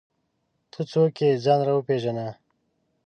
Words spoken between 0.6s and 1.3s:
ته څوک یې